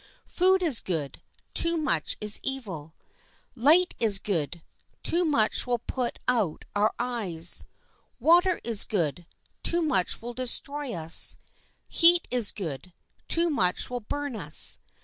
Food 0.25 0.63
is 0.63 0.79
good; 0.79 1.21
too 1.53 1.77
much 1.77 2.17
is 2.19 2.39
evil. 2.41 2.95
Light 3.55 3.93
is 3.99 4.17
good; 4.17 4.63
too 5.03 5.23
much 5.23 5.67
will 5.67 5.77
put 5.77 6.17
out 6.27 6.65
our 6.75 6.91
eyes. 6.97 7.65
Water 8.19 8.59
is 8.63 8.83
good; 8.83 9.27
too 9.61 9.83
much 9.83 10.19
will 10.19 10.33
destroy 10.33 10.91
us. 10.91 11.35
Heat 11.87 12.27
is 12.31 12.51
good; 12.51 12.93
too 13.27 13.51
much 13.51 13.91
will 13.91 13.99
burn 13.99 14.35
us. 14.35 14.79